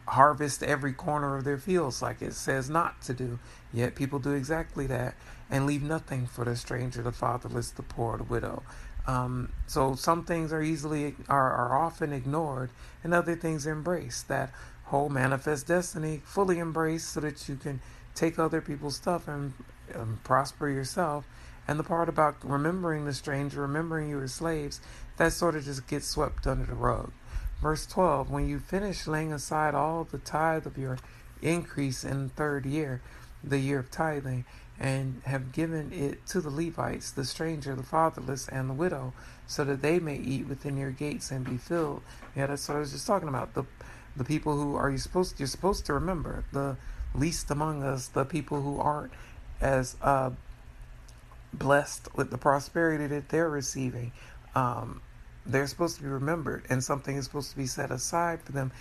harvest 0.06 0.62
every 0.62 0.92
corner 0.92 1.36
of 1.36 1.44
their 1.44 1.58
fields 1.58 2.02
like 2.02 2.22
it 2.22 2.34
says 2.34 2.70
not 2.70 3.02
to 3.02 3.14
do. 3.14 3.38
Yet 3.72 3.94
people 3.94 4.18
do 4.18 4.32
exactly 4.32 4.86
that 4.86 5.14
and 5.50 5.66
leave 5.66 5.82
nothing 5.82 6.26
for 6.26 6.44
the 6.44 6.56
stranger, 6.56 7.02
the 7.02 7.12
fatherless, 7.12 7.70
the 7.70 7.82
poor, 7.82 8.16
the 8.18 8.24
widow. 8.24 8.62
Um, 9.06 9.52
so 9.66 9.94
some 9.94 10.24
things 10.24 10.52
are 10.52 10.62
easily 10.62 11.14
are, 11.28 11.52
are 11.52 11.78
often 11.78 12.12
ignored 12.12 12.70
and 13.02 13.12
other 13.12 13.36
things 13.36 13.66
embraced. 13.66 14.28
That 14.28 14.50
whole 14.84 15.08
manifest 15.08 15.66
destiny 15.66 16.22
fully 16.24 16.58
embraced 16.58 17.12
so 17.12 17.20
that 17.20 17.48
you 17.48 17.56
can 17.56 17.80
take 18.14 18.38
other 18.38 18.60
people's 18.60 18.96
stuff 18.96 19.28
and, 19.28 19.52
and 19.92 20.22
prosper 20.24 20.68
yourself. 20.68 21.26
And 21.66 21.78
the 21.78 21.84
part 21.84 22.08
about 22.08 22.36
remembering 22.42 23.04
the 23.04 23.14
stranger, 23.14 23.62
remembering 23.62 24.10
you 24.10 24.16
were 24.16 24.28
slaves, 24.28 24.80
that 25.16 25.32
sort 25.32 25.56
of 25.56 25.64
just 25.64 25.86
gets 25.86 26.06
swept 26.06 26.46
under 26.46 26.66
the 26.66 26.74
rug. 26.74 27.10
Verse 27.64 27.86
12 27.86 28.28
When 28.28 28.46
you 28.46 28.58
finish 28.58 29.06
laying 29.06 29.32
aside 29.32 29.74
all 29.74 30.04
the 30.04 30.18
tithe 30.18 30.66
of 30.66 30.76
your 30.76 30.98
increase 31.40 32.04
in 32.04 32.24
the 32.24 32.28
third 32.28 32.66
year, 32.66 33.00
the 33.42 33.58
year 33.58 33.78
of 33.78 33.90
tithing, 33.90 34.44
and 34.78 35.22
have 35.24 35.50
given 35.50 35.90
it 35.90 36.26
to 36.26 36.42
the 36.42 36.50
Levites, 36.50 37.10
the 37.10 37.24
stranger, 37.24 37.74
the 37.74 37.82
fatherless, 37.82 38.48
and 38.48 38.68
the 38.68 38.74
widow, 38.74 39.14
so 39.46 39.64
that 39.64 39.80
they 39.80 39.98
may 39.98 40.16
eat 40.16 40.46
within 40.46 40.76
your 40.76 40.90
gates 40.90 41.30
and 41.30 41.48
be 41.48 41.56
filled. 41.56 42.02
Yeah, 42.36 42.48
that's 42.48 42.68
what 42.68 42.76
I 42.76 42.80
was 42.80 42.92
just 42.92 43.06
talking 43.06 43.28
about. 43.28 43.54
The 43.54 43.64
the 44.14 44.24
people 44.24 44.60
who 44.60 44.76
are 44.76 44.90
you 44.90 44.98
supposed 44.98 45.40
you're 45.40 45.48
supposed 45.48 45.86
to 45.86 45.94
remember 45.94 46.44
the 46.52 46.76
least 47.14 47.50
among 47.50 47.82
us, 47.82 48.08
the 48.08 48.26
people 48.26 48.60
who 48.60 48.78
aren't 48.78 49.12
as 49.62 49.96
uh, 50.02 50.32
blessed 51.54 52.14
with 52.14 52.30
the 52.30 52.36
prosperity 52.36 53.06
that 53.06 53.30
they're 53.30 53.48
receiving. 53.48 54.12
Um, 54.54 55.00
they're 55.46 55.66
supposed 55.66 55.96
to 55.96 56.02
be 56.02 56.08
remembered 56.08 56.64
and 56.70 56.82
something 56.82 57.16
is 57.16 57.24
supposed 57.24 57.50
to 57.50 57.56
be 57.56 57.66
set 57.66 57.90
aside 57.90 58.40
for 58.42 58.52
them 58.52 58.72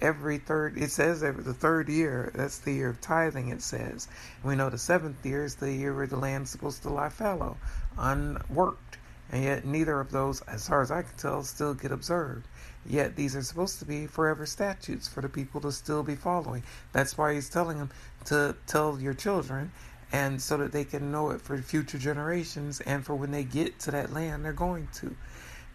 every 0.00 0.38
third 0.38 0.78
it 0.78 0.90
says 0.90 1.22
every 1.22 1.42
the 1.42 1.54
third 1.54 1.88
year 1.88 2.30
that's 2.34 2.58
the 2.58 2.72
year 2.72 2.88
of 2.88 3.00
tithing 3.00 3.48
it 3.48 3.62
says. 3.62 4.08
We 4.42 4.56
know 4.56 4.70
the 4.70 4.78
seventh 4.78 5.24
year 5.24 5.44
is 5.44 5.56
the 5.56 5.72
year 5.72 5.94
where 5.94 6.06
the 6.06 6.16
land's 6.16 6.50
supposed 6.50 6.82
to 6.82 6.90
lie 6.90 7.10
fallow 7.10 7.56
unworked 7.98 8.98
and 9.30 9.44
yet 9.44 9.64
neither 9.64 10.00
of 10.00 10.10
those 10.10 10.40
as 10.42 10.68
far 10.68 10.82
as 10.82 10.90
i 10.90 11.02
can 11.02 11.16
tell 11.16 11.42
still 11.42 11.74
get 11.74 11.92
observed. 11.92 12.46
Yet 12.86 13.14
these 13.14 13.36
are 13.36 13.42
supposed 13.42 13.78
to 13.80 13.84
be 13.84 14.06
forever 14.06 14.46
statutes 14.46 15.06
for 15.06 15.20
the 15.20 15.28
people 15.28 15.60
to 15.60 15.70
still 15.70 16.02
be 16.02 16.16
following. 16.16 16.62
That's 16.92 17.18
why 17.18 17.34
he's 17.34 17.50
telling 17.50 17.78
them 17.78 17.90
to 18.26 18.56
tell 18.66 18.98
your 18.98 19.12
children 19.12 19.70
and 20.12 20.40
so 20.40 20.56
that 20.56 20.72
they 20.72 20.84
can 20.84 21.12
know 21.12 21.30
it 21.30 21.40
for 21.40 21.56
future 21.58 21.98
generations 21.98 22.80
and 22.80 23.04
for 23.04 23.14
when 23.14 23.30
they 23.30 23.44
get 23.44 23.78
to 23.80 23.90
that 23.90 24.12
land 24.12 24.44
they're 24.44 24.52
going 24.52 24.88
to 24.94 25.14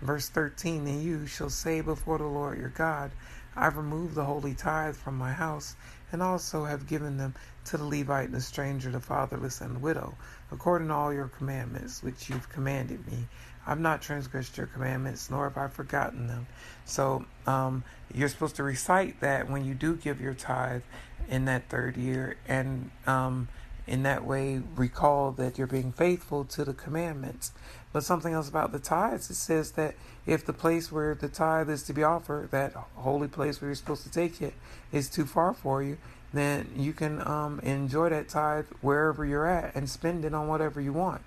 Verse 0.02 0.30
13 0.30 0.88
And 0.88 1.04
you 1.04 1.25
shall 1.25 1.50
say 1.50 1.82
before 1.82 2.18
the 2.18 2.25
Lord 2.25 2.58
your 2.58 2.70
God, 2.70 3.12
I've 3.56 3.78
removed 3.78 4.16
the 4.16 4.25
holy 4.25 4.54
tithe 4.54 4.96
from 4.96 5.18
my 5.18 5.32
house, 5.32 5.75
and 6.12 6.22
also 6.22 6.66
have 6.66 6.88
given 6.88 7.18
them 7.18 7.34
to 7.66 7.78
the 7.78 7.86
Levite, 7.86 8.25
and 8.25 8.34
the 8.34 8.42
stranger, 8.42 8.92
the 8.92 9.00
fatherless, 9.00 9.62
and 9.62 9.75
the 9.75 9.80
widow, 9.80 10.16
according 10.52 10.90
to 10.90 10.94
all 10.94 11.14
your 11.14 11.30
commandments 11.30 12.04
which 12.04 12.30
you've 12.30 12.50
commanded 12.50 13.08
me. 13.08 13.28
I've 13.66 13.80
not 13.80 14.02
transgressed 14.02 14.58
your 14.58 14.68
commandments, 14.68 15.30
nor 15.30 15.50
have 15.50 15.58
I 15.58 15.68
forgotten 15.70 16.28
them. 16.28 16.48
So 16.84 17.25
um, 17.48 17.84
you're 18.14 18.30
supposed 18.30 18.58
to 18.58 18.64
recite 18.64 19.22
that 19.22 19.50
when 19.50 19.66
you 19.66 19.74
do 19.74 19.96
give 19.96 20.22
your 20.22 20.36
tithe 20.36 20.84
in 21.30 21.46
that 21.46 21.70
third 21.70 21.98
year, 21.98 22.38
and 22.48 22.92
um, 23.08 23.48
in 23.88 24.04
that 24.04 24.25
way 24.25 24.62
recall 24.75 25.32
that 25.32 25.58
you're 25.58 25.68
being 25.68 25.92
faithful 25.92 26.46
to 26.46 26.66
the 26.66 26.74
commandments 26.74 27.54
But 27.96 28.04
something 28.04 28.34
else 28.34 28.50
about 28.50 28.74
the 28.74 28.80
tithes, 28.80 29.30
it 29.30 29.36
says 29.36 29.72
that 29.72 29.96
if 30.25 30.46
the 30.46 30.52
place 30.52 30.92
where 30.92 31.16
the 31.16 31.30
tithe 31.30 31.70
is 31.70 31.82
to 31.84 31.94
be 31.94 32.04
offered, 32.04 32.52
that 32.52 32.74
holy 32.74 33.30
place 33.30 33.62
where 33.62 33.70
you're 33.70 33.75
supposed 33.75 34.04
to 34.04 34.12
take 34.12 34.42
it, 34.42 34.54
is 34.92 35.10
too 35.10 35.25
far 35.25 35.54
for 35.54 35.82
you, 35.82 35.98
then 36.34 36.68
you 36.75 36.92
can 36.92 37.25
um, 37.25 37.62
enjoy 37.62 38.10
that 38.10 38.28
tithe 38.28 38.66
wherever 38.82 39.25
you're 39.25 39.48
at 39.48 39.74
and 39.75 39.90
spend 39.90 40.25
it 40.25 40.34
on 40.34 40.50
whatever 40.50 40.82
you 40.82 40.92
want. 40.92 41.22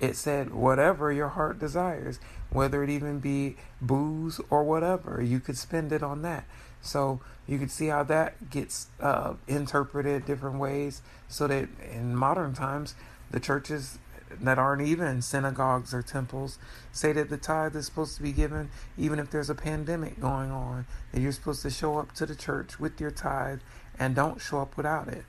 It 0.00 0.14
said, 0.14 0.52
whatever 0.52 1.10
your 1.10 1.28
heart 1.28 1.58
desires, 1.58 2.20
whether 2.50 2.84
it 2.84 2.90
even 2.90 3.18
be 3.18 3.56
booze 3.80 4.38
or 4.50 4.64
whatever, 4.64 5.22
you 5.22 5.40
could 5.40 5.56
spend 5.56 5.92
it 5.92 6.02
on 6.02 6.20
that. 6.20 6.44
So 6.82 7.22
you 7.48 7.58
can 7.58 7.70
see 7.70 7.86
how 7.86 8.02
that 8.02 8.50
gets 8.50 8.88
uh, 9.00 9.32
interpreted 9.48 10.26
different 10.26 10.58
ways. 10.58 11.00
So 11.28 11.46
that 11.46 11.70
in 11.90 12.14
modern 12.14 12.52
times, 12.52 12.96
the 13.30 13.40
churches 13.40 13.98
that 14.40 14.58
aren't 14.58 14.82
even 14.82 15.22
synagogues 15.22 15.92
or 15.92 16.02
temples 16.02 16.58
say 16.92 17.12
that 17.12 17.30
the 17.30 17.36
tithe 17.36 17.76
is 17.76 17.86
supposed 17.86 18.16
to 18.16 18.22
be 18.22 18.32
given 18.32 18.70
even 18.96 19.18
if 19.18 19.30
there's 19.30 19.50
a 19.50 19.54
pandemic 19.54 20.20
going 20.20 20.50
on, 20.50 20.86
that 21.12 21.20
you're 21.20 21.32
supposed 21.32 21.62
to 21.62 21.70
show 21.70 21.98
up 21.98 22.12
to 22.12 22.26
the 22.26 22.34
church 22.34 22.78
with 22.80 23.00
your 23.00 23.10
tithe 23.10 23.60
and 23.98 24.14
don't 24.14 24.40
show 24.40 24.60
up 24.60 24.76
without 24.76 25.08
it. 25.08 25.24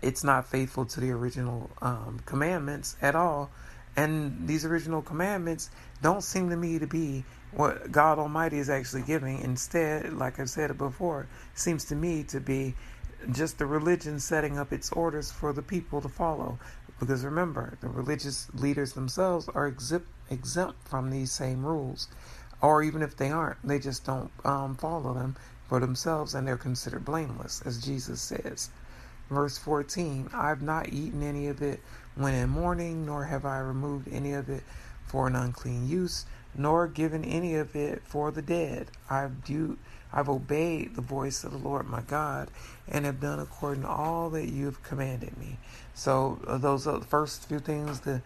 It's 0.00 0.22
not 0.22 0.46
faithful 0.46 0.84
to 0.86 1.00
the 1.00 1.10
original 1.10 1.70
um, 1.82 2.20
commandments 2.24 2.96
at 3.02 3.14
all. 3.14 3.50
And 3.96 4.46
these 4.46 4.64
original 4.64 5.02
commandments 5.02 5.70
don't 6.02 6.22
seem 6.22 6.50
to 6.50 6.56
me 6.56 6.78
to 6.78 6.86
be 6.86 7.24
what 7.52 7.90
God 7.90 8.18
Almighty 8.18 8.58
is 8.58 8.70
actually 8.70 9.02
giving. 9.02 9.40
Instead, 9.40 10.12
like 10.12 10.38
I've 10.38 10.50
said 10.50 10.70
it 10.70 10.78
before, 10.78 11.26
seems 11.54 11.84
to 11.86 11.96
me 11.96 12.22
to 12.24 12.38
be 12.38 12.74
just 13.32 13.58
the 13.58 13.66
religion 13.66 14.20
setting 14.20 14.58
up 14.58 14.72
its 14.72 14.92
orders 14.92 15.32
for 15.32 15.52
the 15.52 15.62
people 15.62 16.00
to 16.00 16.08
follow. 16.08 16.58
Because 16.98 17.24
remember, 17.24 17.78
the 17.80 17.88
religious 17.88 18.48
leaders 18.54 18.92
themselves 18.92 19.48
are 19.54 19.66
exempt, 19.66 20.08
exempt 20.30 20.88
from 20.88 21.10
these 21.10 21.30
same 21.30 21.64
rules. 21.64 22.08
Or 22.60 22.82
even 22.82 23.02
if 23.02 23.16
they 23.16 23.30
aren't, 23.30 23.62
they 23.62 23.78
just 23.78 24.04
don't 24.04 24.32
um, 24.44 24.74
follow 24.74 25.14
them 25.14 25.36
for 25.68 25.78
themselves 25.78 26.34
and 26.34 26.46
they're 26.46 26.56
considered 26.56 27.04
blameless, 27.04 27.62
as 27.64 27.84
Jesus 27.84 28.20
says. 28.20 28.70
Verse 29.30 29.58
14 29.58 30.30
I 30.32 30.48
have 30.48 30.62
not 30.62 30.88
eaten 30.88 31.22
any 31.22 31.48
of 31.48 31.62
it 31.62 31.80
when 32.14 32.34
in 32.34 32.48
mourning, 32.48 33.06
nor 33.06 33.26
have 33.26 33.44
I 33.44 33.58
removed 33.60 34.08
any 34.10 34.32
of 34.32 34.48
it 34.48 34.64
for 35.06 35.26
an 35.26 35.36
unclean 35.36 35.88
use, 35.88 36.26
nor 36.54 36.86
given 36.86 37.24
any 37.24 37.54
of 37.54 37.76
it 37.76 38.02
for 38.04 38.30
the 38.30 38.42
dead. 38.42 38.88
I've 39.08 39.44
due, 39.44 39.78
I've 40.12 40.28
obeyed 40.28 40.94
the 40.96 41.02
voice 41.02 41.44
of 41.44 41.52
the 41.52 41.58
Lord 41.58 41.88
my 41.88 42.00
God, 42.00 42.50
and 42.88 43.04
have 43.04 43.20
done 43.20 43.38
according 43.38 43.82
to 43.82 43.88
all 43.88 44.30
that 44.30 44.48
you 44.48 44.66
have 44.66 44.82
commanded 44.82 45.36
me. 45.38 45.58
So 45.94 46.40
uh, 46.46 46.58
those 46.58 46.86
are 46.86 46.98
the 46.98 47.04
first 47.04 47.48
few 47.48 47.58
things: 47.58 48.00
the 48.00 48.22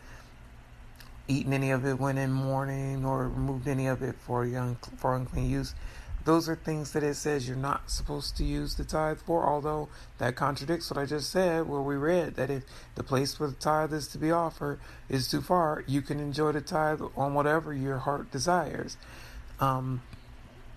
eaten 1.29 1.53
any 1.53 1.71
of 1.71 1.85
it 1.87 1.99
when 1.99 2.19
in 2.19 2.33
mourning, 2.33 3.05
or 3.05 3.29
removed 3.29 3.69
any 3.69 3.87
of 3.87 4.03
it 4.03 4.15
for 4.17 4.45
young 4.45 4.77
for 4.97 5.17
unclean 5.17 5.49
use. 5.49 5.75
Those 6.25 6.49
are 6.49 6.55
things 6.55 6.93
that 6.93 7.03
it 7.03 7.15
says 7.15 7.49
you're 7.49 7.57
not 7.57 7.91
supposed 7.91 8.37
to 8.37 8.45
use 8.45 8.77
the 8.77 8.85
tithe 8.85 9.19
for, 9.19 9.45
although 9.45 9.89
that 10.19 10.37
contradicts 10.37 10.91
what 10.91 10.99
I 10.99 11.05
just 11.05 11.31
said, 11.31 11.69
where 11.69 11.81
we 11.81 11.97
read 11.97 12.37
that 12.37 12.51
if 12.51 12.65
the 12.95 13.03
place 13.03 13.41
where 13.41 13.49
the 13.49 13.57
tithe 13.57 13.93
is 13.93 14.07
to 14.09 14.19
be 14.19 14.31
offered 14.31 14.79
is 15.09 15.29
too 15.29 15.41
far, 15.41 15.83
you 15.87 16.01
can 16.01 16.21
enjoy 16.21 16.53
the 16.53 16.61
tithe 16.61 17.01
on 17.17 17.35
whatever 17.35 17.75
your 17.75 17.99
heart 17.99 18.31
desires. 18.31 18.97
Um, 19.59 20.03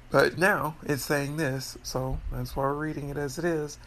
but 0.10 0.38
now 0.38 0.78
it's 0.84 1.04
saying 1.04 1.38
this, 1.38 1.78
so 1.84 2.20
that's 2.32 2.56
why 2.56 2.64
we're 2.64 2.74
reading 2.74 3.10
it 3.10 3.18
as 3.18 3.38
it 3.38 3.46
is. 3.46 3.78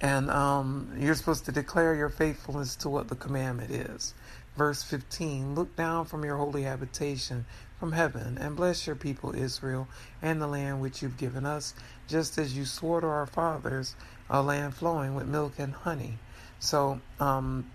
And 0.00 0.30
um, 0.30 0.92
you're 0.98 1.14
supposed 1.14 1.46
to 1.46 1.52
declare 1.52 1.94
your 1.94 2.08
faithfulness 2.08 2.76
to 2.76 2.88
what 2.88 3.08
the 3.08 3.14
commandment 3.14 3.70
is. 3.70 4.14
Verse 4.56 4.82
15 4.82 5.54
Look 5.54 5.74
down 5.76 6.04
from 6.04 6.24
your 6.24 6.36
holy 6.36 6.62
habitation 6.62 7.44
from 7.78 7.92
heaven 7.92 8.38
and 8.40 8.56
bless 8.56 8.86
your 8.86 8.96
people 8.96 9.34
Israel 9.34 9.88
and 10.22 10.40
the 10.40 10.46
land 10.46 10.80
which 10.80 11.02
you've 11.02 11.16
given 11.16 11.44
us, 11.44 11.74
just 12.06 12.38
as 12.38 12.56
you 12.56 12.64
swore 12.64 13.00
to 13.00 13.06
our 13.06 13.26
fathers, 13.26 13.96
a 14.30 14.42
land 14.42 14.74
flowing 14.74 15.14
with 15.14 15.26
milk 15.26 15.58
and 15.58 15.74
honey. 15.74 16.18
So, 16.60 17.00
um, 17.20 17.70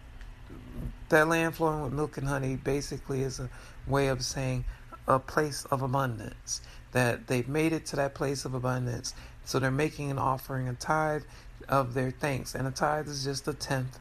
that 1.10 1.28
land 1.28 1.56
flowing 1.56 1.84
with 1.84 1.94
milk 1.94 2.18
and 2.18 2.28
honey 2.28 2.56
basically 2.56 3.22
is 3.22 3.40
a 3.40 3.50
way 3.86 4.08
of 4.08 4.24
saying 4.24 4.66
a 5.08 5.20
place 5.20 5.66
of 5.66 5.82
abundance. 5.82 6.62
That 6.92 7.28
they've 7.28 7.48
made 7.48 7.74
it 7.74 7.86
to 7.88 7.96
that 7.98 8.16
place 8.16 8.46
of 8.46 8.54
abundance. 8.54 9.14
So 9.46 9.60
they're 9.60 9.72
making 9.72 10.12
an 10.12 10.18
offering, 10.18 10.68
a 10.68 10.74
tithe 10.74 11.24
of 11.68 11.94
their 11.94 12.12
thanks. 12.12 12.56
And 12.56 12.68
a 12.68 12.72
tithe 12.72 13.08
is 13.08 13.24
just 13.24 13.48
a 13.48 13.54
tenth 13.54 14.00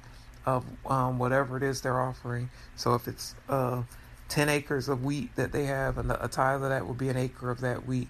of 0.48 0.64
um, 0.86 1.18
whatever 1.18 1.58
it 1.58 1.62
is 1.62 1.82
they're 1.82 2.00
offering. 2.00 2.48
So 2.74 2.94
if 2.94 3.06
it's 3.06 3.34
uh, 3.48 3.82
10 4.30 4.48
acres 4.48 4.88
of 4.88 5.04
wheat 5.04 5.36
that 5.36 5.52
they 5.52 5.66
have, 5.66 5.98
and 5.98 6.10
a 6.10 6.28
tithe 6.28 6.62
of 6.62 6.70
that 6.70 6.86
will 6.86 6.94
be 6.94 7.10
an 7.10 7.18
acre 7.18 7.50
of 7.50 7.60
that 7.60 7.86
wheat 7.86 8.08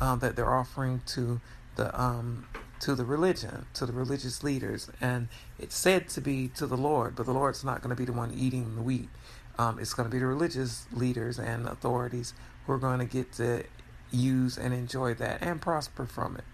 um, 0.00 0.20
that 0.20 0.36
they're 0.36 0.54
offering 0.54 1.02
to 1.06 1.40
the 1.76 2.00
um, 2.00 2.46
to 2.80 2.94
the 2.94 3.04
religion, 3.04 3.66
to 3.74 3.84
the 3.84 3.92
religious 3.92 4.42
leaders, 4.42 4.88
and 5.02 5.28
it's 5.58 5.76
said 5.76 6.08
to 6.08 6.20
be 6.20 6.48
to 6.48 6.66
the 6.66 6.78
Lord, 6.78 7.14
but 7.14 7.26
the 7.26 7.32
Lord's 7.32 7.62
not 7.62 7.82
going 7.82 7.90
to 7.90 7.96
be 7.96 8.06
the 8.06 8.12
one 8.12 8.32
eating 8.34 8.74
the 8.74 8.82
wheat. 8.82 9.10
Um, 9.58 9.78
it's 9.78 9.92
going 9.92 10.08
to 10.08 10.10
be 10.10 10.18
the 10.18 10.26
religious 10.26 10.86
leaders 10.90 11.38
and 11.38 11.68
authorities 11.68 12.32
who 12.64 12.72
are 12.72 12.78
going 12.78 13.00
to 13.00 13.04
get 13.04 13.32
to 13.34 13.64
use 14.10 14.56
and 14.56 14.72
enjoy 14.72 15.12
that 15.14 15.42
and 15.42 15.60
prosper 15.60 16.06
from 16.06 16.36
it. 16.36 16.44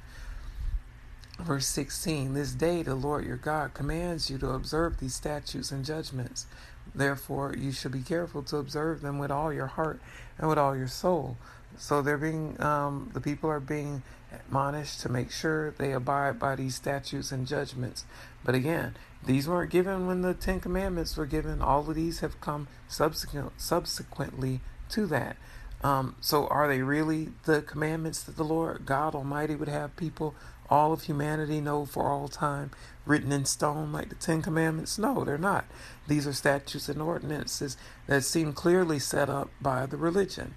Verse 1.39 1.67
16 1.67 2.35
This 2.35 2.53
day 2.53 2.83
the 2.83 2.95
Lord 2.95 3.25
your 3.25 3.37
God 3.37 3.75
commands 3.75 4.31
you 4.31 4.39
to 4.39 4.51
observe 4.51 4.99
these 4.99 5.15
statutes 5.15 5.71
and 5.71 5.85
judgments. 5.85 6.47
Therefore, 6.95 7.55
you 7.57 7.73
should 7.73 7.93
be 7.93 8.03
careful 8.03 8.43
to 8.45 8.57
observe 8.57 9.03
them 9.03 9.19
with 9.19 9.31
all 9.31 9.53
your 9.53 9.67
heart 9.67 10.01
and 10.39 10.49
with 10.49 10.59
all 10.59 10.77
your 10.77 10.89
soul. 10.89 11.37
So 11.77 12.01
they're 12.01 12.17
being, 12.17 12.61
um, 12.61 13.11
the 13.13 13.21
people 13.21 13.51
are 13.51 13.61
being 13.61 14.03
admonished 14.33 15.01
to 15.01 15.11
make 15.11 15.31
sure 15.31 15.73
they 15.73 15.93
abide 15.93 16.39
by 16.39 16.57
these 16.57 16.75
statutes 16.75 17.33
and 17.33 17.47
judgments. 17.47 18.05
But 18.45 18.55
again, 18.55 18.97
these 19.25 19.49
weren't 19.49 19.71
given 19.71 20.07
when 20.07 20.23
the 20.23 20.35
Ten 20.35 20.61
Commandments 20.61 21.17
were 21.17 21.27
given. 21.27 21.61
All 21.61 21.89
of 21.89 21.95
these 21.95 22.21
have 22.21 22.41
come 22.41 22.69
subsequent, 22.89 23.53
subsequently 23.61 24.61
to 24.91 25.07
that. 25.07 25.37
Um, 25.83 26.17
so 26.21 26.47
are 26.47 26.67
they 26.69 26.83
really 26.83 27.29
the 27.45 27.61
commandments 27.61 28.23
that 28.23 28.37
the 28.37 28.45
Lord 28.45 28.87
God 28.87 29.15
Almighty 29.15 29.55
would 29.55 29.69
have 29.69 29.97
people 29.97 30.35
all 30.69 30.93
of 30.93 31.03
humanity 31.03 31.61
know 31.61 31.85
for 31.85 32.11
all 32.11 32.29
time, 32.29 32.71
written 33.05 33.33
in 33.33 33.45
stone 33.45 33.93
like 33.93 34.09
the 34.09 34.15
Ten 34.15 34.43
Commandments? 34.43 34.99
No, 34.99 35.25
they're 35.25 35.39
not. 35.39 35.65
These 36.09 36.27
are 36.27 36.33
statutes 36.33 36.89
and 36.89 37.01
ordinances 37.01 37.77
that 38.07 38.25
seem 38.25 38.53
clearly 38.53 38.99
set 38.99 39.29
up 39.29 39.51
by 39.61 39.87
the 39.87 39.97
religion 39.97 40.55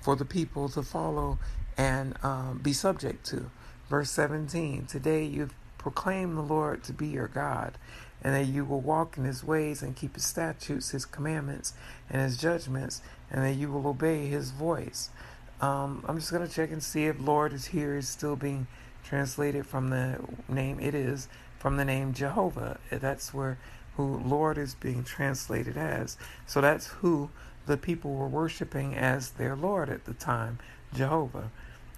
for 0.00 0.16
the 0.16 0.24
people 0.24 0.68
to 0.70 0.82
follow 0.82 1.38
and 1.76 2.14
um, 2.22 2.60
be 2.62 2.72
subject 2.72 3.24
to. 3.26 3.50
Verse 3.88 4.10
17 4.10 4.86
Today 4.86 5.24
you've 5.24 5.54
proclaimed 5.78 6.36
the 6.36 6.42
Lord 6.42 6.84
to 6.84 6.92
be 6.92 7.08
your 7.08 7.28
God, 7.28 7.78
and 8.22 8.34
that 8.34 8.46
you 8.46 8.64
will 8.64 8.80
walk 8.80 9.16
in 9.16 9.24
his 9.24 9.42
ways 9.42 9.82
and 9.82 9.96
keep 9.96 10.14
his 10.14 10.24
statutes, 10.24 10.90
his 10.90 11.06
commandments, 11.06 11.72
and 12.08 12.20
his 12.22 12.36
judgments, 12.36 13.00
and 13.30 13.42
that 13.42 13.54
you 13.54 13.70
will 13.70 13.86
obey 13.86 14.26
his 14.26 14.50
voice. 14.50 15.10
Um, 15.60 16.04
I'm 16.06 16.18
just 16.18 16.30
going 16.30 16.46
to 16.46 16.52
check 16.52 16.70
and 16.70 16.82
see 16.82 17.06
if 17.06 17.20
Lord 17.20 17.52
is 17.52 17.66
here 17.66 17.96
is 17.96 18.08
still 18.08 18.36
being 18.36 18.66
translated 19.10 19.66
from 19.66 19.90
the 19.90 20.16
name 20.48 20.78
it 20.78 20.94
is 20.94 21.26
from 21.58 21.76
the 21.76 21.84
name 21.84 22.14
Jehovah. 22.14 22.78
That's 22.90 23.34
where 23.34 23.58
who 23.96 24.18
Lord 24.18 24.56
is 24.56 24.76
being 24.76 25.02
translated 25.02 25.76
as. 25.76 26.16
So 26.46 26.60
that's 26.60 26.86
who 26.86 27.28
the 27.66 27.76
people 27.76 28.14
were 28.14 28.28
worshiping 28.28 28.94
as 28.94 29.30
their 29.30 29.56
Lord 29.56 29.90
at 29.90 30.04
the 30.04 30.14
time, 30.14 30.60
Jehovah. 30.94 31.50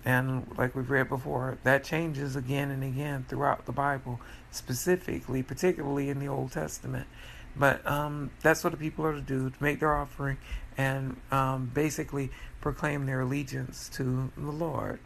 And 0.06 0.46
like 0.56 0.74
we've 0.74 0.90
read 0.90 1.10
before, 1.10 1.58
that 1.64 1.84
changes 1.84 2.34
again 2.34 2.70
and 2.70 2.82
again 2.82 3.26
throughout 3.28 3.66
the 3.66 3.72
Bible, 3.72 4.18
specifically, 4.50 5.42
particularly 5.42 6.08
in 6.08 6.18
the 6.18 6.28
Old 6.28 6.50
Testament. 6.50 7.06
But 7.54 7.86
um, 7.86 8.30
that's 8.40 8.64
what 8.64 8.70
the 8.70 8.78
people 8.78 9.04
are 9.04 9.12
to 9.14 9.20
do 9.20 9.50
to 9.50 9.62
make 9.62 9.80
their 9.80 9.94
offering 9.94 10.38
and 10.78 11.20
um, 11.30 11.70
basically 11.74 12.30
proclaim 12.62 13.04
their 13.04 13.20
allegiance 13.20 13.90
to 13.90 14.32
the 14.34 14.50
Lord 14.50 14.98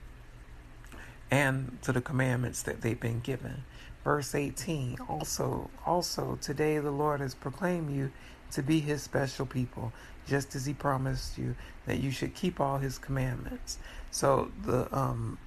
and 1.31 1.79
to 1.83 1.93
the 1.93 2.01
commandments 2.01 2.63
that 2.63 2.81
they've 2.81 3.01
been 3.01 3.21
given. 3.21 3.65
Verse 4.05 4.35
18 4.35 4.99
also 5.09 5.71
also 5.85 6.39
today 6.41 6.79
the 6.79 6.91
Lord 6.91 7.21
has 7.21 7.35
proclaimed 7.35 7.95
you 7.95 8.13
to 8.53 8.63
be 8.63 8.81
his 8.81 9.03
special 9.03 9.47
people 9.47 9.93
just 10.29 10.55
as 10.55 10.67
he 10.67 10.73
promised 10.73 11.39
you 11.39 11.57
that 11.87 11.99
you 11.99 12.11
should 12.11 12.35
keep 12.35 12.61
all 12.61 12.79
his 12.79 12.99
commandments. 12.99 13.79
So 14.11 14.53
the 14.65 14.95
um 14.97 15.39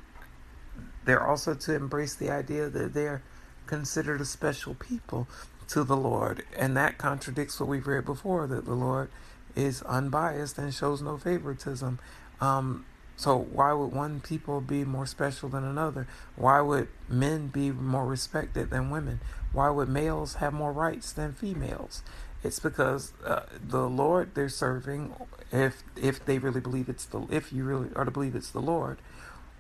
they're 1.06 1.26
also 1.26 1.54
to 1.54 1.76
embrace 1.76 2.16
the 2.16 2.30
idea 2.30 2.70
that 2.70 2.94
they're 2.94 3.22
considered 3.66 4.20
a 4.20 4.26
special 4.26 4.74
people 4.74 5.28
to 5.70 5.84
the 5.84 5.96
Lord 5.96 6.44
and 6.58 6.76
that 6.76 6.98
contradicts 6.98 7.60
what 7.60 7.70
we've 7.70 7.88
read 7.88 8.06
before 8.06 8.48
that 8.48 8.66
the 8.66 8.74
Lord 8.74 9.10
is 9.56 9.82
unbiased 9.84 10.58
and 10.58 10.74
shows 10.74 11.02
no 11.02 11.18
favoritism. 11.18 12.00
Um, 12.42 12.86
so 13.20 13.38
why 13.38 13.74
would 13.74 13.92
one 13.92 14.22
people 14.22 14.62
be 14.62 14.86
more 14.86 15.06
special 15.06 15.50
than 15.50 15.66
another? 15.66 16.08
Why 16.38 16.62
would 16.62 16.88
men 17.10 17.48
be 17.48 17.70
more 17.70 18.06
respected 18.06 18.70
than 18.70 18.90
women? 18.90 19.20
Why 19.52 19.70
would 19.70 19.90
males 19.90 20.36
have 20.36 20.54
more 20.54 20.72
rights 20.72 21.12
than 21.12 21.34
females? 21.34 22.02
It's 22.46 22.60
because 22.60 23.12
uh, 23.26 23.42
the 23.62 23.90
Lord 23.90 24.36
they're 24.36 24.48
serving, 24.48 25.14
if 25.52 25.84
if 25.98 26.24
they 26.24 26.40
really 26.40 26.62
believe 26.62 26.88
it's 26.88 27.04
the 27.04 27.28
if 27.30 27.52
you 27.52 27.66
really 27.66 27.90
are 27.94 28.06
to 28.06 28.12
believe 28.12 28.38
it's 28.38 28.52
the 28.52 28.62
Lord, 28.62 29.00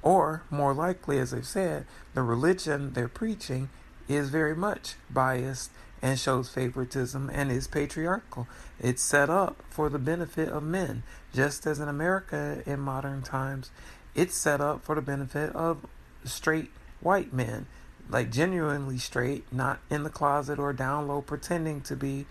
or 0.01 0.43
more 0.49 0.73
likely, 0.73 1.19
as 1.19 1.33
I've 1.33 1.45
said, 1.45 1.85
the 2.13 2.23
religion 2.23 2.93
they're 2.93 3.09
preaching 3.09 3.67
is 4.07 4.29
very 4.29 4.55
much 4.55 4.95
biased 5.09 5.69
and 6.01 6.19
shows 6.19 6.49
favoritism 6.49 7.29
and 7.33 7.51
is 7.51 7.67
patriarchal. 7.67 8.47
It's 8.79 9.03
set 9.03 9.29
up 9.29 9.61
for 9.69 9.89
the 9.89 9.99
benefit 9.99 10.49
of 10.49 10.63
men, 10.63 11.03
just 11.33 11.65
as 11.65 11.79
in 11.79 11.87
America 11.87 12.63
in 12.65 12.79
modern 12.79 13.21
times, 13.21 13.71
it's 14.15 14.35
set 14.35 14.61
up 14.61 14.83
for 14.83 14.95
the 14.95 15.01
benefit 15.01 15.55
of 15.55 15.85
straight 16.23 16.71
white 16.99 17.33
men, 17.33 17.67
like 18.09 18.31
genuinely 18.31 18.97
straight, 18.97 19.51
not 19.51 19.79
in 19.89 20.03
the 20.03 20.09
closet 20.09 20.59
or 20.59 20.73
down 20.73 21.07
low 21.07 21.21
pretending 21.21 21.81
to 21.81 21.95
be 21.95 22.25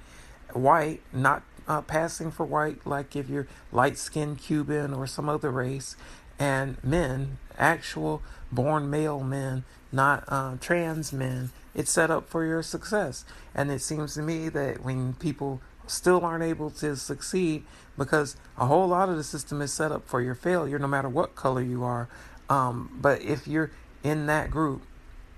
white, 0.52 1.00
not 1.12 1.42
uh, 1.66 1.82
passing 1.82 2.30
for 2.30 2.44
white, 2.44 2.87
like 2.87 3.14
if 3.14 3.28
you're 3.28 3.46
light 3.72 3.98
skinned 3.98 4.38
Cuban 4.38 4.92
or 4.92 5.06
some 5.06 5.28
other 5.28 5.50
race, 5.50 5.96
and 6.38 6.82
men, 6.82 7.38
actual 7.58 8.22
born 8.50 8.88
male 8.88 9.20
men, 9.20 9.64
not 9.92 10.25
uh, 10.28 10.56
trans 10.60 11.12
men. 11.12 11.50
It's 11.78 11.92
set 11.92 12.11
up 12.11 12.28
for 12.28 12.44
your 12.44 12.62
success. 12.64 13.25
And 13.54 13.70
it 13.70 13.80
seems 13.80 14.14
to 14.14 14.23
me 14.23 14.49
that 14.49 14.82
when 14.82 15.14
people 15.14 15.61
still 15.87 16.25
aren't 16.25 16.42
able 16.42 16.70
to 16.70 16.97
succeed 16.97 17.64
because 17.97 18.37
a 18.58 18.66
whole 18.66 18.88
lot 18.88 19.08
of 19.08 19.16
the 19.16 19.23
system 19.23 19.62
is 19.62 19.73
set 19.73 19.92
up 19.92 20.06
for 20.06 20.20
your 20.20 20.35
failure 20.35 20.78
no 20.80 20.88
matter 20.88 21.08
what 21.08 21.37
color 21.37 21.62
you 21.62 21.85
are. 21.85 22.08
Um, 22.50 22.99
but 23.00 23.23
if 23.23 23.47
you're 23.47 23.70
in 24.02 24.26
that 24.26 24.50
group, 24.50 24.82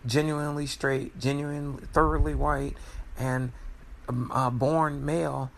genuinely 0.07 0.67
straight, 0.67 1.21
genuinely 1.21 1.85
thoroughly 1.93 2.35
white, 2.35 2.75
and 3.19 3.53
um, 4.09 4.31
uh, 4.33 4.49
born 4.49 5.05
male, 5.05 5.51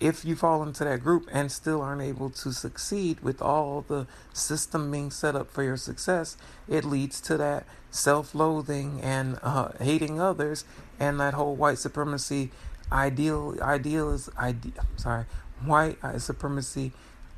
if 0.00 0.24
you 0.24 0.36
fall 0.36 0.62
into 0.62 0.84
that 0.84 1.02
group 1.02 1.28
and 1.32 1.50
still 1.50 1.82
aren't 1.82 2.02
able 2.02 2.30
to 2.30 2.52
succeed 2.52 3.20
with 3.20 3.42
all 3.42 3.84
the 3.86 4.06
system 4.32 4.90
being 4.90 5.10
set 5.10 5.34
up 5.34 5.50
for 5.50 5.62
your 5.62 5.76
success, 5.76 6.36
it 6.68 6.84
leads 6.84 7.20
to 7.22 7.36
that 7.36 7.64
self 7.90 8.34
loathing 8.34 9.00
and 9.02 9.38
uh, 9.42 9.70
hating 9.80 10.20
others 10.20 10.64
and 11.00 11.18
that 11.18 11.34
whole 11.34 11.56
white 11.56 11.78
supremacy 11.78 12.50
ideal 12.90 13.56
ideal 13.60 14.10
is 14.10 14.30
ide- 14.38 14.72
sorry 14.96 15.24
white 15.62 15.98
supremacy 16.18 16.92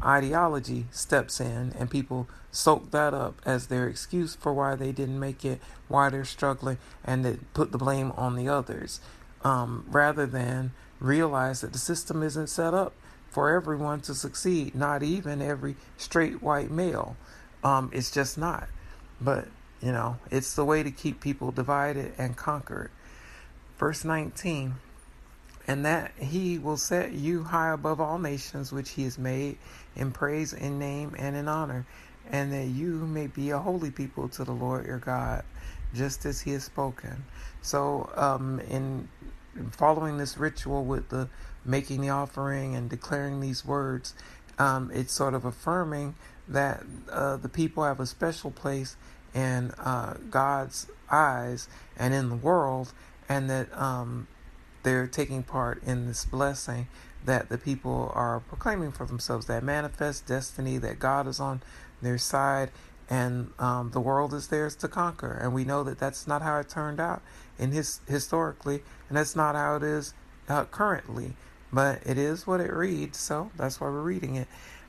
ideology 0.05 0.87
steps 0.91 1.41
in 1.41 1.73
and 1.79 1.91
people 1.91 2.29
soak 2.51 2.91
that 2.91 3.15
up 3.15 3.41
as 3.45 3.67
their 3.67 3.87
excuse 3.87 4.35
for 4.35 4.53
why 4.53 4.75
they 4.75 4.93
didn't 4.93 5.19
make 5.19 5.45
it 5.45 5.61
why 5.89 6.09
they're 6.09 6.25
struggling 6.25 6.79
and 7.05 7.25
they 7.25 7.37
put 7.55 7.73
the 7.73 7.79
blame 7.79 8.13
on 8.13 8.37
the 8.37 8.49
others. 8.49 9.01
Um, 9.43 9.87
rather 9.89 10.27
than 10.27 10.73
realize 11.01 11.63
that 11.63 11.73
the 11.73 11.79
system 11.79 12.23
isn't 12.23 12.49
set 12.49 12.75
up 12.75 12.93
for 13.31 13.51
everyone 13.51 14.01
to 14.03 14.15
succeed, 14.15 14.75
not 14.75 15.03
even 15.03 15.41
every 15.41 15.77
straight 15.97 16.43
white 16.43 16.71
male. 16.71 17.17
Um, 17.63 17.91
it's 17.93 18.11
just 18.11 18.37
not. 18.37 18.69
But, 19.21 19.49
you 19.81 19.93
know, 19.93 20.19
it's 20.31 20.55
the 20.55 20.65
way 20.65 20.83
to 20.83 20.91
keep 20.91 21.21
people 21.21 21.53
divided 21.53 22.13
and 22.19 22.37
conquered. 22.37 22.91
Verse 23.79 24.05
19 24.05 24.75
And 25.67 25.87
that 25.87 26.13
he 26.19 26.59
will 26.59 26.77
set 26.77 27.13
you 27.13 27.45
high 27.45 27.73
above 27.73 28.01
all 28.01 28.19
nations 28.19 28.73
which 28.73 28.91
he 28.91 29.05
has 29.05 29.17
made 29.19 29.59
in 29.95 30.11
praise, 30.11 30.53
in 30.53 30.79
name, 30.79 31.15
and 31.19 31.37
in 31.37 31.49
honor, 31.49 31.87
and 32.31 32.53
that 32.53 32.67
you 32.67 33.07
may 33.07 33.27
be 33.27 33.51
a 33.51 33.59
holy 33.59 33.91
people 33.91 34.29
to 34.31 34.45
the 34.45 34.53
Lord 34.53 34.87
your 34.87 34.99
God, 34.99 35.45
just 35.95 36.27
as 36.27 36.41
he 36.41 36.53
has 36.53 36.65
spoken. 36.65 37.25
So, 37.63 38.11
um, 38.17 38.61
in 38.61 39.09
following 39.71 40.19
this 40.19 40.39
ritual 40.39 40.85
with 40.85 41.09
the 41.09 41.29
making 41.65 42.01
the 42.01 42.09
offering 42.09 42.75
and 42.75 42.89
declaring 42.89 43.41
these 43.41 43.65
words, 43.65 44.15
um, 44.59 44.91
it's 44.93 45.13
sort 45.13 45.35
of 45.35 45.45
affirming 45.45 46.15
that 46.49 46.83
uh, 47.11 47.37
the 47.37 47.49
people 47.49 47.85
have 47.85 48.01
a 48.01 48.07
special 48.07 48.51
place 48.51 48.97
in 49.35 49.71
uh, 49.73 50.15
God's 50.31 50.87
eyes 51.11 51.69
and 51.97 52.13
in 52.13 52.29
the 52.29 52.37
world, 52.37 52.93
and 53.29 53.49
that 53.49 53.77
um, 53.79 54.27
they're 54.83 55.07
taking 55.07 55.43
part 55.43 55.83
in 55.85 56.07
this 56.07 56.25
blessing 56.25 56.89
that 57.25 57.49
the 57.49 57.59
people 57.59 58.11
are 58.15 58.41
proclaiming 58.41 58.91
for 58.91 59.07
themselves 59.07 59.47
that 59.47 59.63
manifest 59.63 60.27
destiny, 60.27 60.79
that 60.79 60.99
God 60.99 61.27
is 61.27 61.39
on 61.39 61.61
their 62.01 62.19
side, 62.19 62.71
and 63.11 63.51
um, 63.59 63.91
the 63.91 64.01
world 64.01 64.33
is 64.33 64.47
theirs 64.47 64.77
to 64.77 64.89
conquer. 64.89 65.33
And 65.33 65.53
we 65.53 65.65
know 65.65 65.83
that 65.83 65.99
that's 65.99 66.29
not 66.29 66.43
how 66.43 66.59
it 66.59 66.69
turned 66.69 67.01
out 67.01 67.23
in 67.59 67.73
his 67.73 68.01
historically, 68.07 68.83
and 69.09 69.19
that's 69.19 69.35
not 69.35 69.57
how 69.57 69.77
it 69.77 69.83
is 69.83 70.15
uh, 70.49 70.65
currently. 70.67 71.35
But 71.73 72.01
it 72.07 72.19
is 72.19 72.47
what 72.47 72.61
it 72.61 72.73
reads, 72.73 73.19
so 73.19 73.51
that's 73.57 73.81
why 73.81 73.89
we're 73.89 74.03
reading 74.03 74.37
it. 74.37 74.49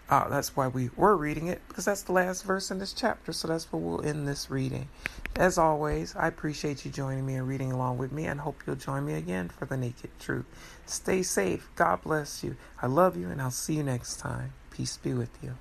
Uh, 0.09 0.27
that's 0.27 0.57
why 0.57 0.67
we 0.67 0.89
were 0.97 1.15
reading 1.15 1.47
it 1.47 1.61
because 1.69 1.85
that's 1.85 2.01
the 2.01 2.11
last 2.11 2.43
verse 2.43 2.69
in 2.69 2.79
this 2.79 2.91
chapter. 2.91 3.31
So 3.31 3.47
that's 3.47 3.71
where 3.71 3.81
we'll 3.81 4.05
end 4.05 4.27
this 4.27 4.49
reading. 4.49 4.89
As 5.35 5.57
always, 5.57 6.15
I 6.15 6.27
appreciate 6.27 6.83
you 6.83 6.91
joining 6.91 7.25
me 7.25 7.35
and 7.35 7.47
reading 7.47 7.71
along 7.71 7.97
with 7.97 8.11
me, 8.11 8.25
and 8.25 8.41
hope 8.41 8.61
you'll 8.67 8.75
join 8.75 9.05
me 9.05 9.13
again 9.13 9.49
for 9.49 9.65
the 9.65 9.77
naked 9.77 10.11
truth. 10.19 10.45
Stay 10.85 11.23
safe. 11.23 11.69
God 11.75 12.01
bless 12.01 12.43
you. 12.43 12.57
I 12.81 12.87
love 12.87 13.15
you, 13.15 13.29
and 13.29 13.41
I'll 13.41 13.51
see 13.51 13.75
you 13.75 13.83
next 13.83 14.17
time. 14.17 14.53
Peace 14.69 14.97
be 14.97 15.13
with 15.13 15.31
you. 15.41 15.55